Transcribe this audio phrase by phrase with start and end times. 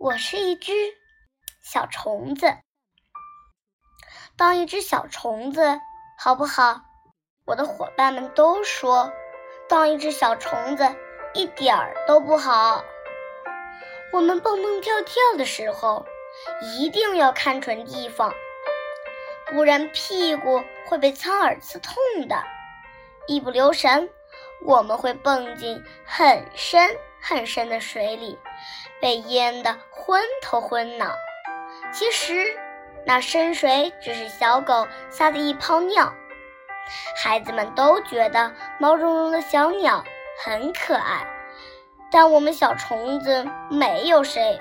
[0.00, 0.72] 我是一只
[1.60, 2.56] 小虫子，
[4.34, 5.78] 当一只小虫子
[6.18, 6.80] 好不好？
[7.44, 9.12] 我的伙伴们都说，
[9.68, 10.96] 当一只小虫子
[11.34, 12.82] 一点儿都不好。
[14.10, 16.06] 我们蹦蹦跳跳的时候，
[16.78, 18.32] 一定要看准地方，
[19.48, 21.94] 不然屁股会被苍耳刺痛
[22.26, 22.42] 的。
[23.26, 24.08] 一不留神，
[24.64, 26.88] 我们会蹦进很深
[27.20, 28.38] 很深的水里。
[29.00, 31.14] 被淹得昏头昏脑，
[31.90, 32.54] 其实
[33.06, 36.12] 那深水只是小狗撒的一泡尿。
[37.16, 40.04] 孩子们都觉得毛茸茸的小鸟
[40.44, 41.26] 很可爱，
[42.10, 44.60] 但我们小虫子没有谁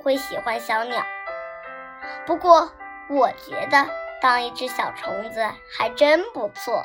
[0.00, 1.04] 会喜欢小鸟。
[2.24, 2.70] 不过，
[3.10, 3.88] 我觉得
[4.20, 5.44] 当一只小虫子
[5.76, 6.84] 还真不错。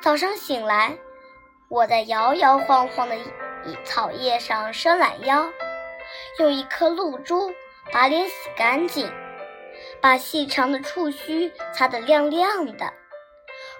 [0.00, 0.96] 早上醒来，
[1.68, 3.16] 我在摇摇晃晃的
[3.84, 5.50] 草叶上伸懒腰。
[6.38, 7.52] 用一颗露珠
[7.92, 9.10] 把脸洗干净，
[10.00, 12.92] 把细长的触须擦得亮亮的。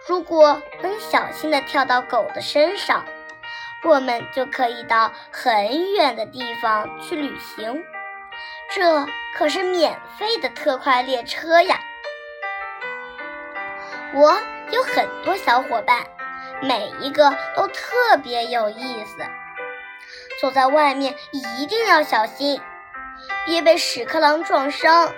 [0.09, 3.05] 如果能小心地跳到狗的身上，
[3.85, 7.85] 我们就可以到很远的地方去旅行。
[8.75, 11.79] 这可是免费的特快列车呀！
[14.15, 14.37] 我
[14.71, 16.05] 有很多小伙伴，
[16.63, 19.23] 每一个都特别有意思。
[20.41, 22.61] 走在外面一定要小心，
[23.45, 25.13] 别被屎壳郎撞伤，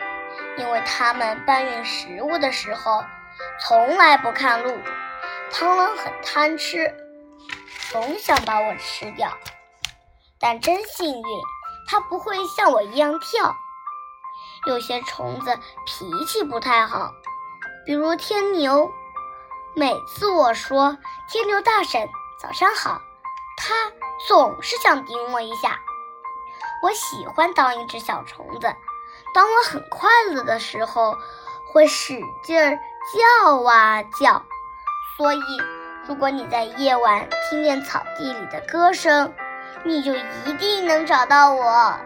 [0.57, 3.05] 因为他们搬运食物的时候
[3.61, 4.79] 从来不看路。
[5.51, 6.95] 螳螂很贪吃，
[7.91, 9.33] 总想把我吃掉，
[10.39, 11.41] 但真幸运，
[11.89, 13.57] 它不会像我一样跳。
[14.67, 17.13] 有些虫子脾气不太好，
[17.87, 18.91] 比如天牛。
[19.75, 20.99] 每次我说
[21.31, 22.09] “天牛大婶，
[22.39, 23.01] 早上好”，
[23.59, 23.93] 它。
[24.27, 25.79] 总是想顶我一下。
[26.83, 28.75] 我喜欢当一只小虫子，
[29.33, 31.17] 当我很快乐的时候，
[31.73, 34.45] 会使劲儿叫啊叫。
[35.17, 35.41] 所以，
[36.09, 39.33] 如果你在夜晚听见草地里的歌声，
[39.85, 41.97] 你就一定能找到我。